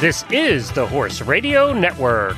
[0.00, 2.36] This is the Horse Radio Network.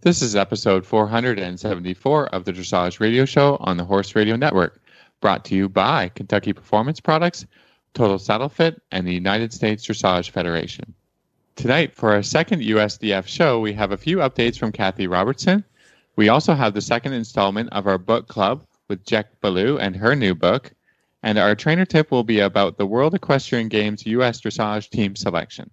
[0.00, 4.80] This is episode 474 of the Dressage Radio Show on the Horse Radio Network,
[5.20, 7.44] brought to you by Kentucky Performance Products,
[7.92, 10.94] Total Saddle Fit, and the United States Dressage Federation.
[11.56, 15.64] Tonight, for our second USDF show, we have a few updates from Kathy Robertson.
[16.16, 20.16] We also have the second installment of our book club with Jec Ballou and her
[20.16, 20.72] new book.
[21.26, 24.40] And our trainer tip will be about the World Equestrian Games U.S.
[24.40, 25.72] Dressage Team Selection.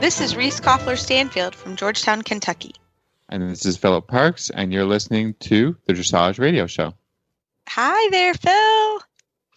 [0.00, 2.76] This is Reese Koffler Stanfield from Georgetown, Kentucky.
[3.28, 6.94] And this is Philip Parks, and you're listening to the Dressage Radio Show.
[7.68, 9.00] Hi there, Phil.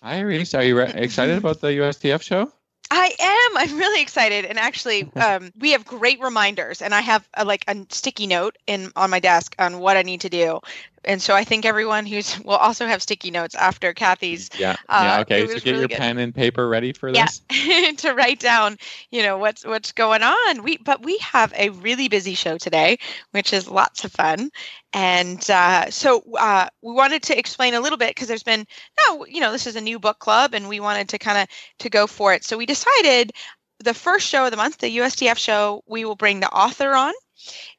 [0.01, 0.53] Hi, Reese.
[0.53, 2.51] Are you re- excited about the USDF show?
[2.89, 3.57] I am.
[3.57, 6.81] I'm really excited, and actually, um, we have great reminders.
[6.81, 10.03] And I have a, like a sticky note in on my desk on what I
[10.03, 10.61] need to do.
[11.07, 14.49] And so I think everyone who's will also have sticky notes after Kathy's.
[14.59, 14.75] Yeah.
[14.89, 15.17] yeah.
[15.17, 15.39] Uh, Okay.
[15.41, 15.97] it So get really your good.
[15.97, 17.41] pen and paper ready for this.
[17.49, 18.77] Yeah, to write down,
[19.11, 20.63] you know, what's what's going on.
[20.63, 22.97] We but we have a really busy show today,
[23.31, 24.49] which is lots of fun.
[24.93, 28.65] And uh, so uh, we wanted to explain a little bit because there's been
[29.07, 31.47] no, you know, this is a new book club, and we wanted to kind of
[31.79, 32.43] to go for it.
[32.43, 33.31] So we decided
[33.79, 37.13] the first show of the month, the USDF show, we will bring the author on,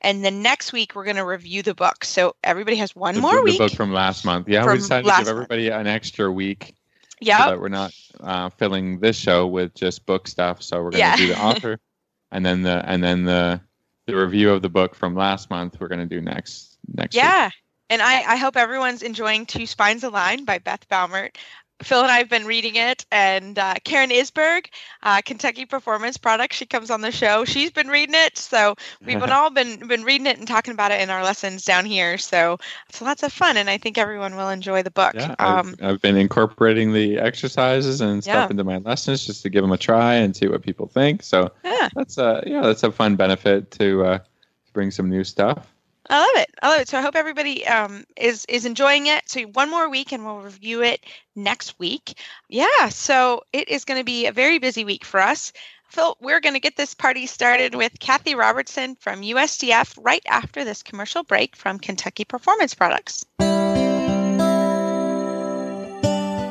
[0.00, 2.04] and the next week we're going to review the book.
[2.04, 3.58] So everybody has one The, more the week.
[3.58, 4.48] book from last month.
[4.48, 5.28] Yeah, we decided to give month.
[5.28, 6.74] everybody an extra week
[7.10, 10.62] so yeah, that we're not uh, filling this show with just book stuff.
[10.62, 11.16] So we're going to Yeah.
[11.16, 11.80] do the author,
[12.32, 13.60] and then the and then the
[14.06, 15.78] the review of the book from last month.
[15.80, 17.14] We're going to do next next.
[17.14, 17.22] week.
[17.24, 17.50] Yeah.
[17.90, 21.36] And I, I hope everyone's enjoying Two Spines Aligned by Beth Baumert.
[21.82, 24.66] Phil and I have been reading it, and uh, Karen Isberg,
[25.02, 27.44] uh, Kentucky Performance Products, she comes on the show.
[27.44, 28.74] She's been reading it, so
[29.06, 31.84] we've been all been been reading it and talking about it in our lessons down
[31.84, 32.18] here.
[32.18, 32.58] So
[32.88, 35.14] it's lots of fun, and I think everyone will enjoy the book.
[35.14, 38.50] Yeah, um, I've, I've been incorporating the exercises and stuff Yeah.
[38.50, 41.22] into my lessons just to give them a try and see what people think.
[41.22, 45.22] So yeah, that's a yeah, that's a fun benefit to uh, to bring some new
[45.22, 45.72] stuff.
[46.10, 46.50] I love it.
[46.62, 46.88] I love it.
[46.88, 49.28] So I hope everybody um, is is enjoying it.
[49.28, 51.04] So one more week, and we'll review it
[51.36, 52.18] next week.
[52.48, 52.88] Yeah.
[52.88, 55.52] So it is going to be a very busy week for us.
[55.88, 60.62] Phil, we're going to get this party started with Kathy Robertson from USDF right after
[60.64, 63.24] this commercial break from Kentucky Performance Products.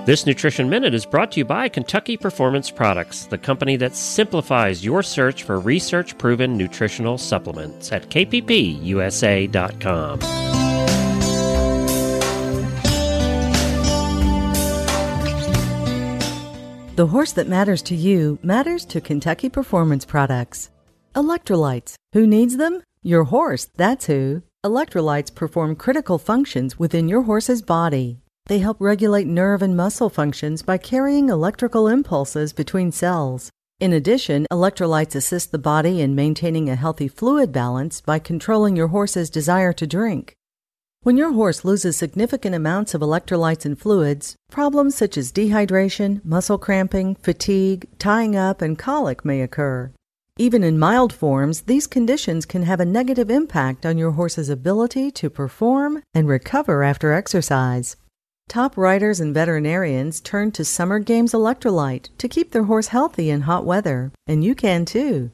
[0.07, 4.85] This Nutrition Minute is brought to you by Kentucky Performance Products, the company that simplifies
[4.85, 9.49] your search for research proven nutritional supplements at kppusa.com.
[16.95, 20.69] The horse that matters to you matters to Kentucky Performance Products.
[21.15, 21.95] Electrolytes.
[22.13, 22.81] Who needs them?
[23.03, 24.43] Your horse, that's who.
[24.63, 28.21] Electrolytes perform critical functions within your horse's body.
[28.47, 33.49] They help regulate nerve and muscle functions by carrying electrical impulses between cells.
[33.81, 38.87] In addition, electrolytes assist the body in maintaining a healthy fluid balance by controlling your
[38.87, 40.33] horse's desire to drink.
[41.01, 46.57] When your horse loses significant amounts of electrolytes and fluids, problems such as dehydration, muscle
[46.57, 49.91] cramping, fatigue, tying up, and colic may occur.
[50.37, 55.11] Even in mild forms, these conditions can have a negative impact on your horse's ability
[55.11, 57.97] to perform and recover after exercise.
[58.49, 63.41] Top riders and veterinarians turn to Summer Games Electrolyte to keep their horse healthy in
[63.41, 65.31] hot weather, and you can too.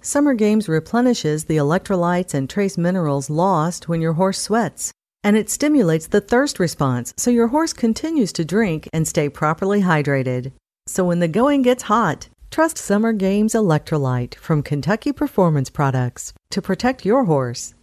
[0.00, 4.90] Summer Games replenishes the electrolytes and trace minerals lost when your horse sweats,
[5.22, 9.82] and it stimulates the thirst response so your horse continues to drink and stay properly
[9.82, 10.52] hydrated.
[10.86, 16.62] So when the going gets hot, trust Summer Games Electrolyte from Kentucky Performance Products to
[16.62, 17.74] protect your horse.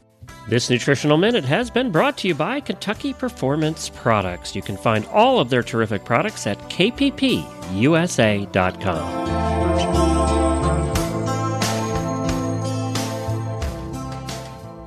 [0.47, 4.55] This Nutritional Minute has been brought to you by Kentucky Performance Products.
[4.55, 7.43] You can find all of their terrific products at kppusa.com.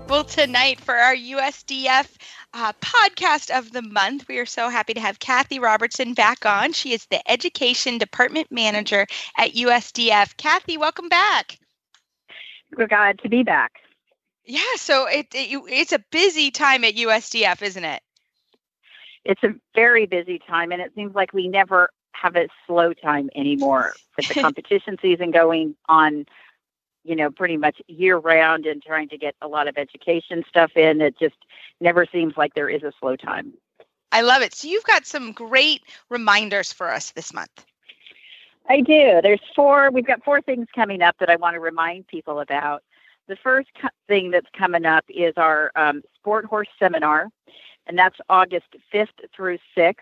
[0.08, 2.08] Well, tonight for our USDF
[2.54, 6.72] uh, podcast of the month, we are so happy to have Kathy Robertson back on.
[6.72, 9.06] She is the Education Department Manager
[9.37, 10.37] at USDF.
[10.37, 11.58] Kathy, welcome back.
[12.76, 13.72] We're glad to be back.
[14.46, 18.02] Yeah, so it, it it's a busy time at USDF, isn't it?
[19.25, 23.28] It's a very busy time, and it seems like we never have a slow time
[23.34, 26.26] anymore with the competition season going on,
[27.04, 30.76] you know, pretty much year round and trying to get a lot of education stuff
[30.76, 31.00] in.
[31.00, 31.37] It just
[31.81, 33.52] never seems like there is a slow time.
[34.12, 34.54] I love it.
[34.54, 37.66] So you've got some great reminders for us this month.
[38.69, 39.20] I do.
[39.22, 42.82] There's four, we've got four things coming up that I want to remind people about.
[43.28, 43.69] The first
[44.06, 47.28] thing that's coming up is our um, Sport Horse Seminar,
[47.87, 49.94] and that's August 5th through 6th.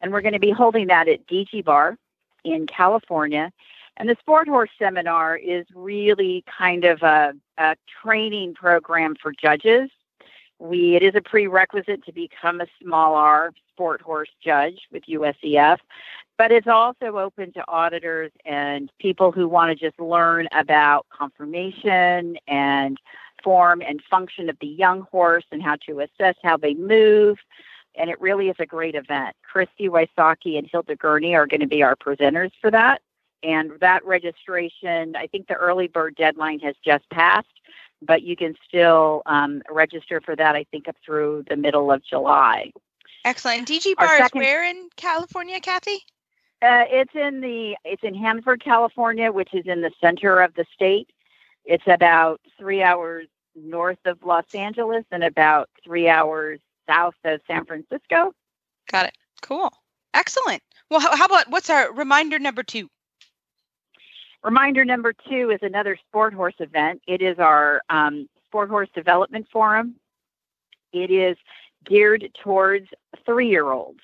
[0.00, 1.96] And we're going to be holding that at DG Bar
[2.44, 3.52] in California.
[3.96, 9.90] And the Sport Horse Seminar is really kind of a, a training program for judges.
[10.58, 15.78] We it is a prerequisite to become a small R sport horse judge with USEF,
[16.42, 22.36] but it's also open to auditors and people who want to just learn about conformation
[22.48, 22.98] and
[23.44, 27.38] form and function of the young horse and how to assess how they move.
[27.94, 29.36] And it really is a great event.
[29.44, 33.02] Christy Wysocki and Hilda Gurney are going to be our presenters for that.
[33.44, 37.46] And that registration, I think the early bird deadline has just passed,
[38.04, 42.04] but you can still um, register for that, I think, up through the middle of
[42.04, 42.72] July.
[43.24, 43.68] Excellent.
[43.68, 46.02] DG Bar second, is where in California, Kathy?
[46.62, 50.64] Uh, it's in the it's in Hanford, California, which is in the center of the
[50.72, 51.10] state.
[51.64, 53.26] It's about three hours
[53.56, 58.32] north of Los Angeles and about three hours south of San Francisco.
[58.90, 59.18] Got it.
[59.40, 59.72] Cool.
[60.14, 60.62] Excellent.
[60.88, 62.88] Well, how, how about what's our reminder number two?
[64.44, 67.02] Reminder number two is another sport horse event.
[67.08, 69.96] It is our um, Sport Horse Development Forum.
[70.92, 71.36] It is
[71.84, 72.86] geared towards
[73.24, 74.00] three year olds.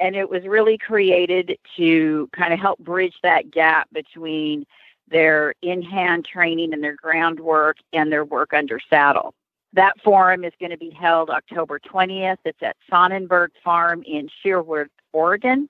[0.00, 4.64] And it was really created to kind of help bridge that gap between
[5.08, 9.34] their in hand training and their groundwork and their work under saddle.
[9.72, 12.38] That forum is going to be held October 20th.
[12.44, 15.68] It's at Sonnenberg Farm in Sherwood, Oregon.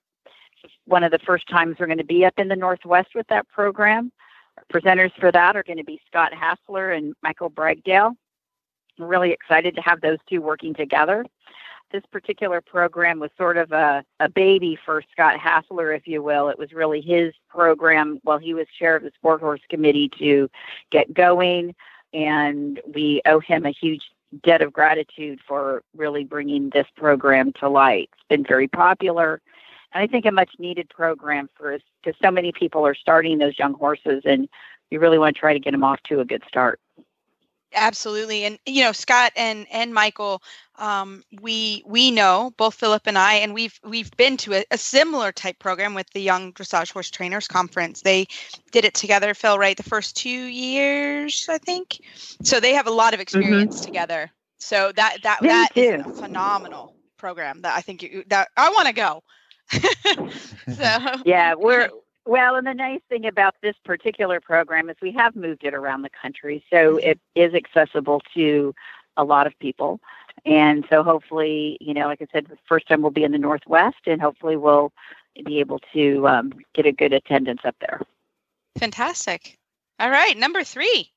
[0.86, 3.48] one of the first times we're going to be up in the Northwest with that
[3.48, 4.12] program.
[4.56, 8.14] Our presenters for that are going to be Scott Hassler and Michael Bragdell.
[8.98, 11.24] I'm really excited to have those two working together.
[11.90, 16.48] This particular program was sort of a, a baby for Scott Hassler, if you will.
[16.48, 20.48] It was really his program while he was chair of the Sport Horse Committee to
[20.90, 21.74] get going.
[22.12, 24.02] And we owe him a huge
[24.44, 28.10] debt of gratitude for really bringing this program to light.
[28.12, 29.40] It's been very popular.
[29.92, 33.38] And I think a much needed program for us because so many people are starting
[33.38, 34.48] those young horses and
[34.90, 36.80] we really want to try to get them off to a good start
[37.74, 40.42] absolutely and you know scott and and michael
[40.76, 44.78] um, we we know both philip and i and we've we've been to a, a,
[44.78, 48.26] similar type program with the young dressage horse trainers conference they
[48.72, 52.00] did it together phil right the first two years i think
[52.42, 53.22] so they have a lot of mm-hmm.
[53.22, 53.86] experience mm-hmm.
[53.86, 58.70] together so that that that is a phenomenal program that i think you that i
[58.70, 59.22] want to go
[60.74, 61.90] so yeah we're
[62.30, 66.02] well, and the nice thing about this particular program is we have moved it around
[66.02, 67.08] the country, so mm-hmm.
[67.08, 68.72] it is accessible to
[69.16, 69.98] a lot of people.
[70.46, 73.38] And so hopefully, you know, like I said, the first time we'll be in the
[73.38, 74.92] Northwest, and hopefully we'll
[75.44, 78.00] be able to um, get a good attendance up there.
[78.78, 79.58] Fantastic.
[79.98, 81.10] All right, number three.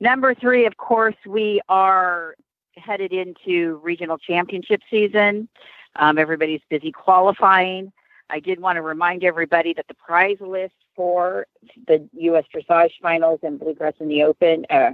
[0.00, 2.34] Number three, of course, we are
[2.76, 5.48] headed into regional championship season.
[5.96, 7.90] Um, everybody's busy qualifying.
[8.32, 11.46] I did want to remind everybody that the prize list for
[11.86, 12.44] the U.S.
[12.54, 14.92] Dressage Finals and Bluegrass in the Open, uh,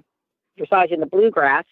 [0.58, 1.64] Dressage in the Bluegrass,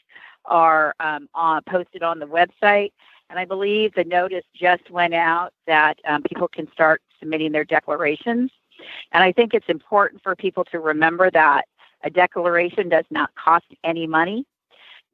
[0.44, 1.28] are um,
[1.68, 2.92] posted on the website.
[3.28, 7.64] And I believe the notice just went out that um, people can start submitting their
[7.64, 8.52] declarations.
[9.10, 11.64] And I think it's important for people to remember that
[12.04, 14.46] a declaration does not cost any money,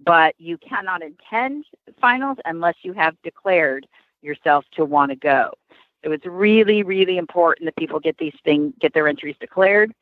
[0.04, 1.64] but you cannot attend
[1.98, 3.86] finals unless you have declared
[4.20, 5.54] yourself to want to go.
[6.04, 9.94] So was really, really important that people get these things, get their entries declared.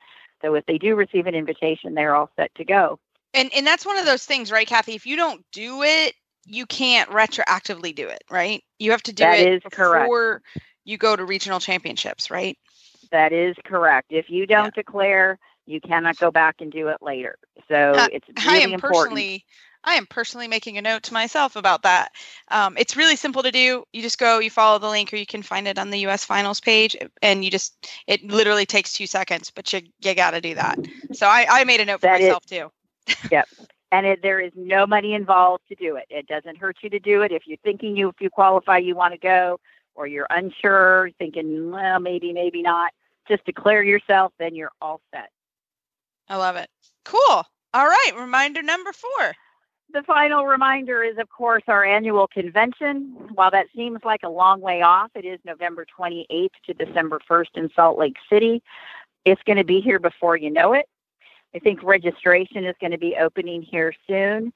[0.42, 2.98] So if they do receive an invitation, they're all set to go.
[3.34, 4.94] And and that's one of those things, right, Kathy?
[4.94, 6.14] If you don't do it,
[6.46, 8.64] you can't retroactively do it, right?
[8.78, 10.46] You have to do that it before correct.
[10.84, 12.58] you go to regional championships, right?
[13.12, 14.08] That is correct.
[14.10, 14.82] If you don't yeah.
[14.82, 17.36] declare, you cannot go back and do it later.
[17.68, 19.10] So uh, it's really I am important.
[19.10, 19.44] personally
[19.84, 22.12] I am personally making a note to myself about that.
[22.48, 23.84] Um, it's really simple to do.
[23.92, 26.24] You just go, you follow the link, or you can find it on the U.S.
[26.24, 30.40] Finals page, and you just it literally takes two seconds, but you you got to
[30.40, 30.78] do that.
[31.12, 32.70] So I, I made a note for that myself is, too.
[33.30, 33.48] yep,
[33.90, 36.04] and it, there is no money involved to do it.
[36.10, 37.32] It doesn't hurt you to do it.
[37.32, 39.58] If you're thinking you if you qualify, you want to go,
[39.94, 42.92] or you're unsure, thinking well maybe maybe not,
[43.28, 45.30] just declare yourself, then you're all set.
[46.28, 46.68] I love it.
[47.06, 47.44] Cool.
[47.72, 49.32] All right, reminder number four
[49.92, 53.16] the final reminder is, of course, our annual convention.
[53.34, 57.48] While that seems like a long way off, it is November 28th to December 1st
[57.54, 58.62] in Salt Lake City.
[59.24, 60.86] It's going to be here before you know it.
[61.54, 64.52] I think registration is going to be opening here soon.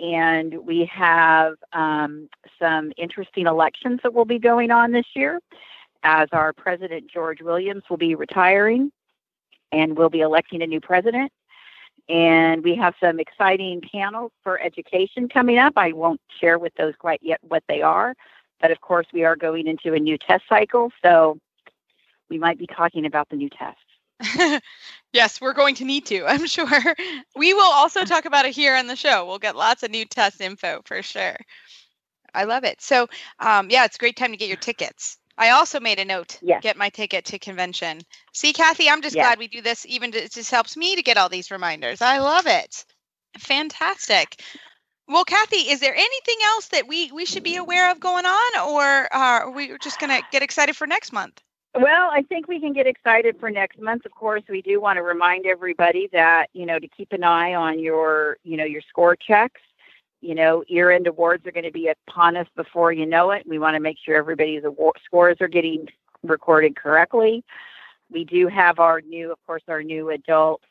[0.00, 2.28] and we have um,
[2.58, 5.40] some interesting elections that will be going on this year
[6.04, 8.92] as our president, George Williams, will be retiring
[9.72, 11.32] and we'll be electing a new president.
[12.08, 15.74] And we have some exciting panels for education coming up.
[15.76, 18.14] I won't share with those quite yet what they are,
[18.60, 20.90] but of course, we are going into a new test cycle.
[21.02, 21.38] So
[22.30, 23.82] we might be talking about the new tests.
[25.12, 26.94] yes, we're going to need to, I'm sure.
[27.36, 29.26] We will also talk about it here on the show.
[29.26, 31.36] We'll get lots of new test info for sure.
[32.34, 32.80] I love it.
[32.80, 35.17] So, um, yeah, it's a great time to get your tickets.
[35.38, 36.38] I also made a note.
[36.42, 36.62] Yes.
[36.62, 38.00] Get my ticket to convention.
[38.32, 39.24] See, Kathy, I'm just Yes.
[39.24, 39.86] glad we do this.
[39.86, 42.02] Even to, it just helps me to get all these reminders.
[42.02, 42.84] I love it.
[43.38, 44.42] Fantastic.
[45.06, 48.68] Well, Kathy, is there anything else that we we should be aware of going on,
[48.68, 51.40] or uh, are we just going to get excited for next month?
[51.74, 54.04] Well, I think we can get excited for next month.
[54.04, 57.54] Of course, we do want to remind everybody that, you know, to keep an eye
[57.54, 59.60] on your, you know, your score checks.
[60.20, 63.46] You know, year end awards are going to be upon us before you know it.
[63.46, 65.88] We want to make sure everybody's award scores are getting
[66.22, 67.44] recorded correctly.
[68.10, 70.62] We do have our new, of course, our new adult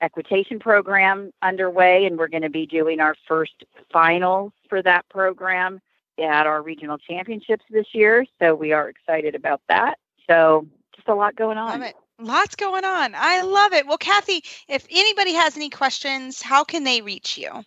[0.00, 5.80] equitation program underway, and we're going to be doing our first finals for that program
[6.18, 8.26] at our regional championships this year.
[8.38, 9.98] So we are excited about that.
[10.28, 11.84] So just a lot going on.
[12.18, 13.14] Lots going on.
[13.16, 13.86] I love it.
[13.86, 17.64] Well, Kathy, if anybody has any questions, how can they reach you?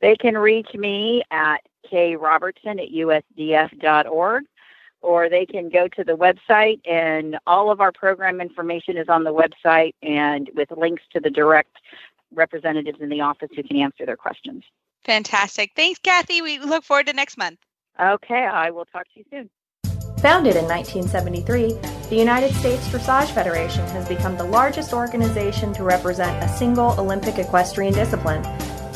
[0.00, 1.58] They can reach me at
[1.90, 4.44] krobertson at usdf.org
[5.02, 9.24] or they can go to the website and all of our program information is on
[9.24, 11.76] the website and with links to the direct
[12.34, 14.64] representatives in the office who can answer their questions.
[15.04, 15.70] Fantastic.
[15.76, 16.42] Thanks, Kathy.
[16.42, 17.60] We look forward to next month.
[18.00, 19.50] Okay, I will talk to you soon.
[20.18, 26.42] Founded in 1973, the United States Dressage Federation has become the largest organization to represent
[26.42, 28.42] a single Olympic equestrian discipline.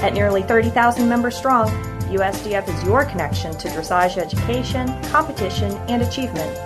[0.02, 1.68] At nearly 30,000 members strong,
[2.10, 6.58] USDF is your connection to dressage education, competition, and achievement.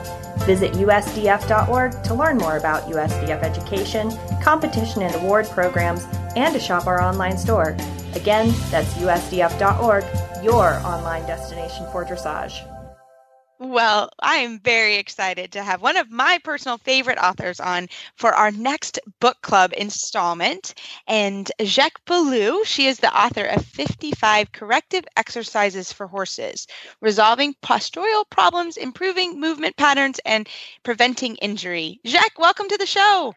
[0.45, 4.11] Visit usdf.org to learn more about USDF education,
[4.43, 7.77] competition and award programs, and to shop our online store.
[8.15, 10.05] Again, that's usdf.org,
[10.43, 12.74] your online destination for dressage.
[13.61, 18.35] Well, I am very excited to have one of my personal favorite authors on for
[18.35, 20.75] our next book club installment.
[21.07, 26.67] And Jec Ballou, she is the author of 55 Corrective Exercises for Horses,
[27.01, 30.49] resolving postural problems, improving movement patterns, and
[30.83, 32.01] preventing injury.
[32.05, 33.35] Jacques, welcome to the show.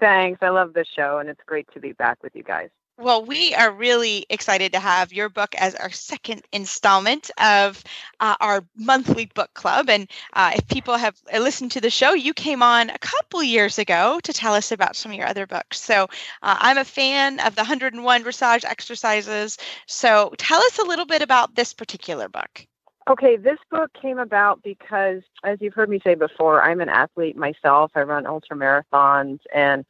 [0.00, 0.38] Thanks.
[0.42, 2.70] I love this show, and it's great to be back with you guys.
[3.00, 7.84] Well, we are really excited to have your book as our second installment of
[8.18, 9.88] uh, our monthly book club.
[9.88, 13.78] And uh, if people have listened to the show, you came on a couple years
[13.78, 15.80] ago to tell us about some of your other books.
[15.80, 16.08] So
[16.42, 19.58] uh, I'm a fan of the 101 dressage exercises.
[19.86, 22.66] So tell us a little bit about this particular book.
[23.08, 27.36] Okay, this book came about because, as you've heard me say before, I'm an athlete
[27.36, 27.92] myself.
[27.94, 29.86] I run ultra marathons, and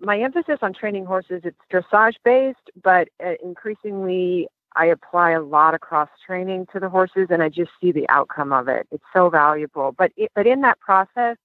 [0.00, 5.74] my emphasis on training horses it's dressage based, but uh, increasingly I apply a lot
[5.74, 8.86] of cross training to the horses, and I just see the outcome of it.
[8.90, 9.92] It's so valuable.
[9.92, 11.36] But it, but in that process,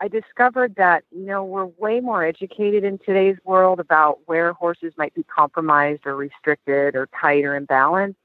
[0.00, 4.92] I discovered that you know we're way more educated in today's world about where horses
[4.96, 8.16] might be compromised or restricted or tight or imbalanced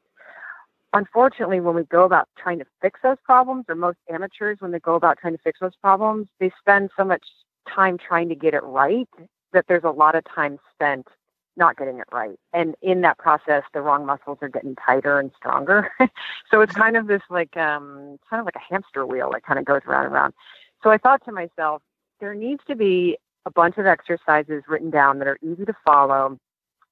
[0.96, 4.80] unfortunately, when we go about trying to fix those problems, or most amateurs, when they
[4.80, 7.26] go about trying to fix those problems, they spend so much
[7.68, 9.10] time trying to get it right
[9.54, 11.08] that there's a lot of time spent
[11.56, 12.40] not getting it right.
[12.52, 15.92] And in that process, the wrong muscles are getting tighter and stronger.
[16.52, 19.60] so it's kind of this like, um, kind of like a hamster wheel that kind
[19.60, 20.34] of goes around and around.
[20.82, 21.82] So I thought to myself,
[22.20, 26.40] there needs to be a bunch of exercises written down that are easy to follow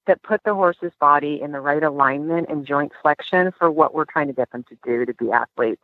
[0.07, 4.05] that put the horse's body in the right alignment and joint flexion for what we're
[4.05, 5.83] trying to get them to do to be athletes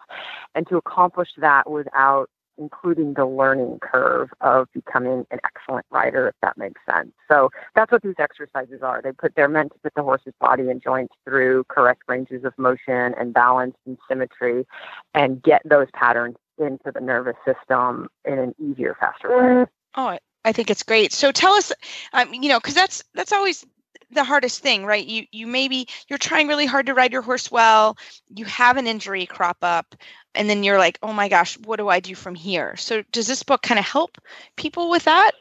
[0.55, 6.35] and to accomplish that without including the learning curve of becoming an excellent rider if
[6.41, 7.11] that makes sense.
[7.27, 9.01] So that's what these exercises are.
[9.01, 12.53] They put they're meant to put the horse's body and joints through correct ranges of
[12.57, 14.65] motion and balance and symmetry
[15.13, 19.65] and get those patterns into the nervous system in an easier faster way.
[19.95, 20.19] Oh, I-
[20.53, 21.11] think it's great.
[21.11, 21.73] So tell us,
[22.13, 23.65] um, you know, because that's that's always
[24.11, 25.05] the hardest thing, right?
[25.05, 27.97] You you maybe you're trying really hard to ride your horse well,
[28.33, 29.93] you have an injury crop up,
[30.37, 32.75] and then you're like, oh my gosh, what do I do from here?
[32.77, 34.17] So does this book kind of help
[34.55, 35.31] people with that?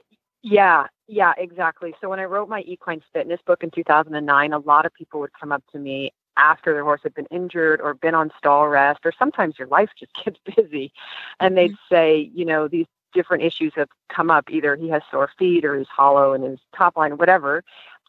[0.43, 1.95] Yeah, yeah, exactly.
[2.01, 5.33] So when I wrote my equine fitness book in 2009, a lot of people would
[5.39, 9.01] come up to me after their horse had been injured or been on stall rest,
[9.05, 10.93] or sometimes your life just gets busy,
[11.41, 11.95] and they'd mm-hmm.
[11.95, 14.51] say, you know, these different issues have come up.
[14.51, 17.65] Either he has sore feet or he's hollow in his top line, whatever.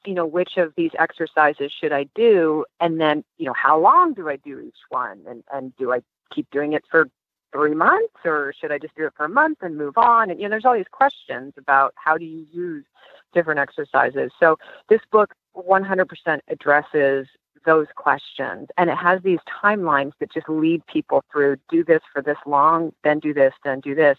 [0.06, 2.66] you know, which of these exercises should I do?
[2.80, 5.22] And then, you know, how long do I do each one?
[5.28, 6.02] And, and do I
[6.34, 7.08] keep doing it for
[7.52, 10.30] three months or should I just do it for a month and move on?
[10.30, 12.86] And, you know, there's all these questions about how do you use
[13.34, 14.32] different exercises.
[14.40, 14.58] So
[14.90, 17.28] this book 100% addresses
[17.66, 22.22] those questions and it has these timelines that just lead people through do this for
[22.22, 24.18] this long, then do this, then do this.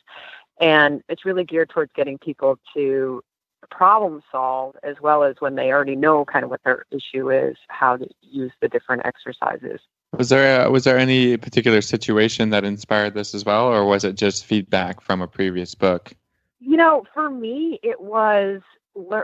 [0.60, 3.22] And it's really geared towards getting people to
[3.70, 7.56] problem solve as well as when they already know kind of what their issue is,
[7.68, 9.80] how to use the different exercises.
[10.16, 14.04] Was there a, was there any particular situation that inspired this as well, or was
[14.04, 16.12] it just feedback from a previous book?
[16.60, 18.62] You know, for me, it was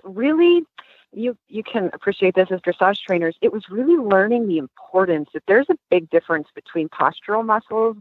[0.05, 0.65] really
[1.13, 3.37] you you can appreciate this as dressage trainers.
[3.41, 7.97] It was really learning the importance that there's a big difference between postural muscles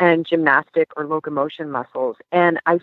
[0.00, 2.16] and gymnastic or locomotion muscles.
[2.32, 2.80] And I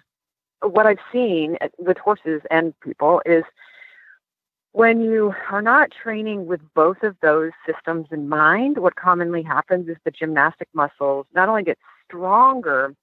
[0.61, 3.43] what I've seen uh, with horses and people is
[4.73, 9.87] when you are not training with both of those systems in mind, what commonly happens
[9.87, 12.95] is the gymnastic muscles not only get stronger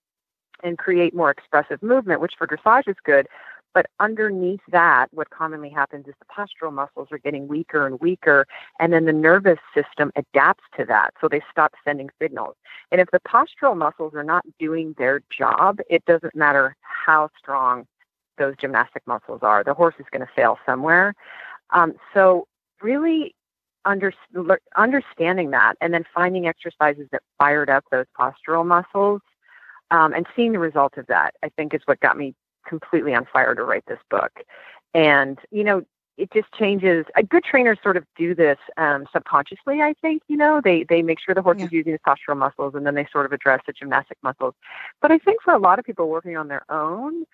[0.62, 3.28] and create more expressive movement, which for dressage is good,
[3.72, 8.48] but underneath that, what commonly happens is the postural muscles are getting weaker and weaker,
[8.80, 11.14] and then the nervous system adapts to that.
[11.20, 12.56] So they stop sending signals.
[12.90, 17.86] And if the postural muscles are not doing their job, it doesn't matter how strong
[18.38, 19.62] those gymnastic muscles are.
[19.62, 21.14] The horse is going to fail somewhere.
[21.72, 22.46] Um, so,
[22.82, 23.34] really
[23.84, 24.12] under,
[24.76, 29.20] understanding that and then finding exercises that fired up those postural muscles
[29.90, 32.34] um, and seeing the result of that, I think is what got me
[32.66, 34.30] completely on fire to write this book.
[34.94, 35.84] And, you know,
[36.20, 37.06] it just changes.
[37.16, 39.80] A good trainers sort of do this um, subconsciously.
[39.80, 41.64] I think you know they they make sure the horse yeah.
[41.64, 44.54] is using his postural muscles, and then they sort of address the gymnastic muscles.
[45.00, 47.24] But I think for a lot of people working on their own,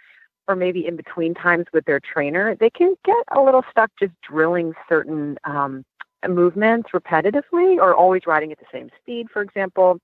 [0.49, 4.13] or maybe in between times with their trainer, they can get a little stuck just
[4.23, 5.85] drilling certain um,
[6.29, 9.99] movements repetitively, or always riding at the same speed, for example,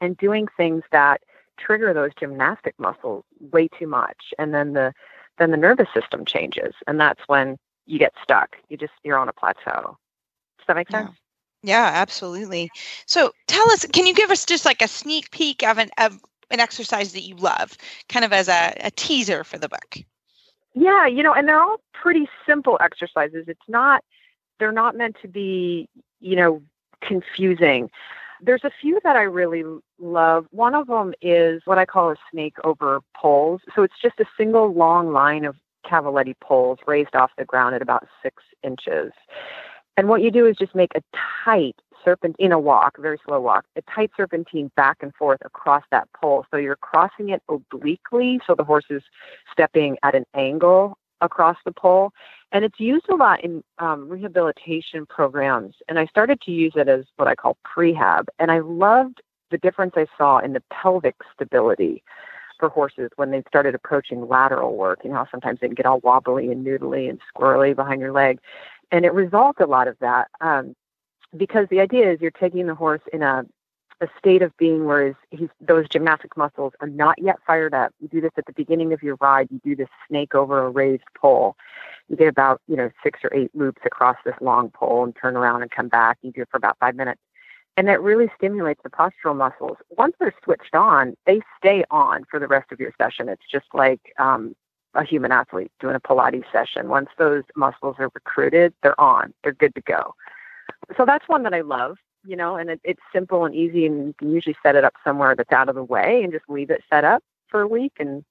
[0.00, 1.20] and doing things that
[1.58, 4.92] trigger those gymnastic muscles way too much and then the
[5.38, 8.56] then the nervous system changes and that's when you get stuck.
[8.68, 9.98] You just you're on a plateau.
[10.58, 11.10] Does that make sense?
[11.62, 12.70] Yeah, yeah absolutely.
[13.06, 16.18] So tell us can you give us just like a sneak peek of an of
[16.50, 17.76] an exercise that you love
[18.08, 19.98] kind of as a, a teaser for the book
[20.74, 24.04] yeah you know and they're all pretty simple exercises it's not
[24.58, 25.88] they're not meant to be
[26.20, 26.62] you know
[27.00, 27.90] confusing
[28.42, 29.64] there's a few that I really
[29.98, 30.46] love.
[30.50, 33.60] One of them is what I call a snake over poles.
[33.74, 37.82] So it's just a single long line of cavaletti poles raised off the ground at
[37.82, 39.12] about six inches.
[39.96, 41.02] And what you do is just make a
[41.44, 45.84] tight serpent in a walk, very slow walk, a tight serpentine back and forth across
[45.90, 46.46] that pole.
[46.50, 49.02] So you're crossing it obliquely, so the horse is
[49.52, 52.12] stepping at an angle across the pole.
[52.52, 55.74] And it's used a lot in um, rehabilitation programs.
[55.88, 58.24] And I started to use it as what I call prehab.
[58.38, 62.02] And I loved the difference I saw in the pelvic stability
[62.58, 65.00] for horses when they started approaching lateral work.
[65.02, 68.38] You know sometimes they can get all wobbly and noodly and squirrely behind your leg.
[68.92, 70.74] And it resolved a lot of that um,
[71.36, 73.44] because the idea is you're taking the horse in a
[74.00, 77.92] a state of being where he's, those gymnastic muscles are not yet fired up.
[78.00, 79.48] You do this at the beginning of your ride.
[79.50, 81.56] You do this snake over a raised pole.
[82.08, 85.36] You get about, you know, six or eight loops across this long pole and turn
[85.36, 86.18] around and come back.
[86.22, 87.20] You do it for about five minutes.
[87.76, 89.76] And that really stimulates the postural muscles.
[89.90, 93.28] Once they're switched on, they stay on for the rest of your session.
[93.28, 94.56] It's just like um,
[94.94, 96.88] a human athlete doing a Pilates session.
[96.88, 99.32] Once those muscles are recruited, they're on.
[99.42, 100.14] They're good to go.
[100.96, 104.08] So that's one that I love you know, and it, it's simple and easy, and
[104.08, 106.70] you can usually set it up somewhere that's out of the way and just leave
[106.70, 108.24] it set up for a week and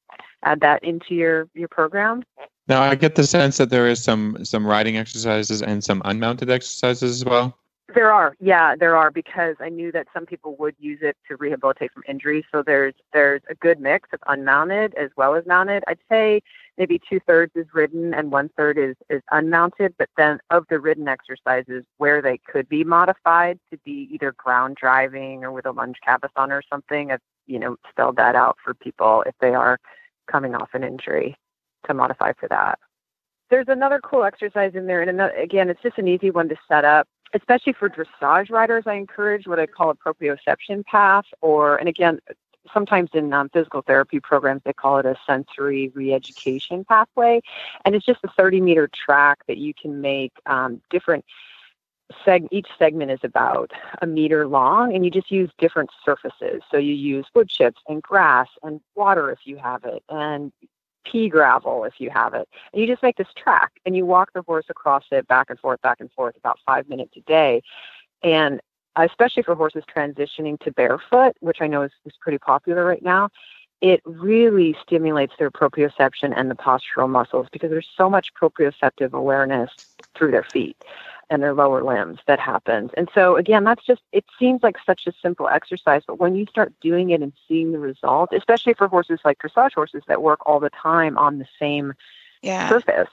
[0.43, 2.23] add that into your your program.
[2.67, 6.49] Now, I get the sense that there is some some riding exercises and some unmounted
[6.49, 7.57] exercises as well.
[7.95, 11.35] There are, yeah, there are because I knew that some people would use it to
[11.37, 12.43] rehabilitate from injuries.
[12.51, 15.83] So there's there's a good mix of unmounted as well as mounted.
[15.87, 16.41] I'd say
[16.77, 19.95] maybe two thirds is ridden and one third is is unmounted.
[19.97, 24.75] But then of the ridden exercises, where they could be modified to be either ground
[24.75, 28.75] driving or with a lunge cabeçon or something, I've you know spelled that out for
[28.75, 29.79] people if they are
[30.29, 31.35] coming off an injury
[31.87, 32.77] to modify for that.
[33.49, 36.55] There's another cool exercise in there, and another, again, it's just an easy one to
[36.67, 41.77] set up especially for dressage riders, I encourage what I call a proprioception path, or,
[41.77, 42.19] and again,
[42.73, 47.41] sometimes in um, physical therapy programs, they call it a sensory reeducation pathway.
[47.85, 51.25] And it's just a 30 meter track that you can make um, different.
[52.25, 56.63] Seg- each segment is about a meter long, and you just use different surfaces.
[56.71, 60.51] So you use wood chips and grass and water if you have it, and
[61.05, 62.47] pea gravel if you have it.
[62.73, 65.59] And you just make this track and you walk the horse across it back and
[65.59, 67.61] forth, back and forth about five minutes a day.
[68.23, 68.61] And
[68.95, 73.29] especially for horses transitioning to barefoot, which I know is, is pretty popular right now,
[73.81, 79.71] it really stimulates their proprioception and the postural muscles because there's so much proprioceptive awareness
[80.15, 80.75] through their feet
[81.29, 82.91] and their lower limbs that happens.
[82.97, 86.45] And so again, that's just it seems like such a simple exercise, but when you
[86.47, 90.39] start doing it and seeing the result, especially for horses like dressage horses that work
[90.45, 91.93] all the time on the same
[92.41, 92.67] Yeah.
[92.69, 93.09] surface,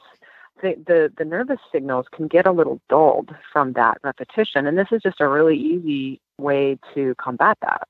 [0.62, 4.66] the, the the nervous signals can get a little dulled from that repetition.
[4.66, 7.88] And this is just a really easy way to combat that.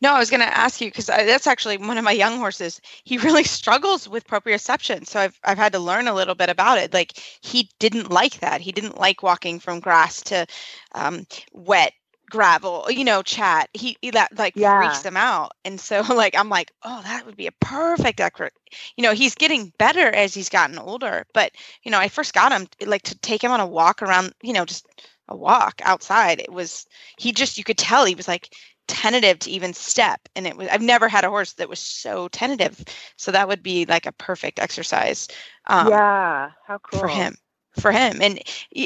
[0.00, 2.80] No, I was going to ask you because that's actually one of my young horses.
[3.04, 6.78] He really struggles with proprioception, so I've I've had to learn a little bit about
[6.78, 6.92] it.
[6.92, 8.60] Like he didn't like that.
[8.60, 10.46] He didn't like walking from grass to
[10.94, 11.92] um, wet
[12.30, 12.86] gravel.
[12.90, 13.68] You know, chat.
[13.74, 14.78] He, he that like Yeah.
[14.78, 18.52] freaks him out, and so like I'm like, oh, that would be a perfect expert.
[18.96, 22.52] You know, he's getting better as he's gotten older, but you know, I first got
[22.52, 24.32] him like to take him on a walk around.
[24.42, 24.86] You know, just
[25.28, 26.40] a walk outside.
[26.40, 26.86] It was
[27.18, 28.50] he just you could tell he was like
[28.86, 32.28] tentative to even step and it was i've never had a horse that was so
[32.28, 32.84] tentative
[33.16, 35.28] so that would be like a perfect exercise
[35.66, 37.00] um, yeah, how cool.
[37.00, 37.34] for him
[37.80, 38.40] for him and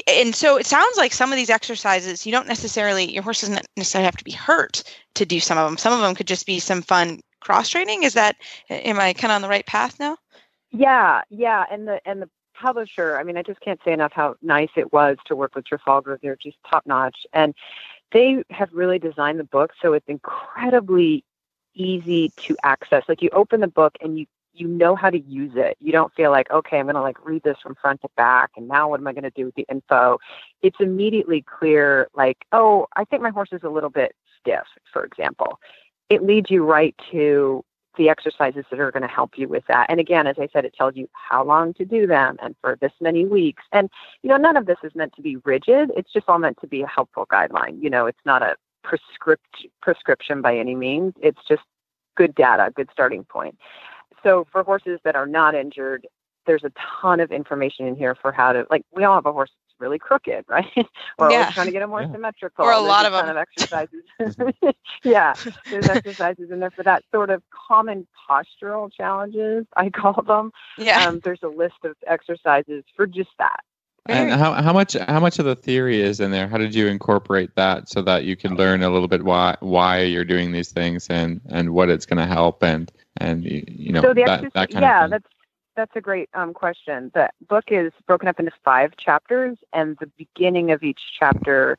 [0.06, 3.66] and so it sounds like some of these exercises you don't necessarily your horse doesn't
[3.76, 4.82] necessarily have to be hurt
[5.14, 8.04] to do some of them some of them could just be some fun cross training
[8.04, 8.36] is that
[8.70, 10.16] am i kind of on the right path now
[10.70, 13.18] Yeah, yeah, and the and the publisher.
[13.18, 16.18] I mean, I just can't say enough how nice it was to work with Trafalgar.
[16.22, 17.54] They're just top notch, and
[18.12, 21.24] they have really designed the book so it's incredibly
[21.74, 23.04] easy to access.
[23.08, 25.76] Like you open the book and you you know how to use it.
[25.78, 28.50] You don't feel like, okay, I'm going to like read this from front to back
[28.56, 30.18] and now what am I going to do with the info?
[30.62, 35.04] It's immediately clear like, oh, I think my horse is a little bit stiff, for
[35.04, 35.60] example.
[36.10, 37.64] It leads you right to
[37.98, 39.86] the exercises that are going to help you with that.
[39.90, 42.78] And again, as I said, it tells you how long to do them and for
[42.80, 43.64] this many weeks.
[43.72, 43.90] And,
[44.22, 45.90] you know, none of this is meant to be rigid.
[45.96, 47.82] It's just all meant to be a helpful guideline.
[47.82, 51.12] You know, it's not a prescript prescription by any means.
[51.20, 51.62] It's just
[52.16, 53.58] good data, good starting point.
[54.22, 56.06] So for horses that are not injured,
[56.46, 59.32] there's a ton of information in here for how to like we all have a
[59.32, 60.66] horse really crooked, right?
[61.18, 61.38] We're Yeah.
[61.40, 62.12] always trying to get them more Yeah.
[62.12, 62.64] symmetrical.
[62.64, 63.36] Or a lot of ton them.
[63.36, 64.02] of exercises.
[65.04, 65.34] yeah,
[65.70, 70.52] there's exercises in there for that sort of common postural challenges, I call them.
[70.76, 73.60] yeah Um, there's a list of exercises for just that.
[74.06, 76.48] And how, how much how much of the theory is in there?
[76.48, 80.00] How did you incorporate that so that you can learn a little bit why why
[80.02, 83.92] you're doing these things and and what it's going to help and and you, you
[83.92, 85.10] know so the that, exercise, that kind yeah, of thing.
[85.10, 85.26] that's
[85.78, 87.12] that's a great um, question.
[87.14, 91.78] The book is broken up into five chapters, and the beginning of each chapter,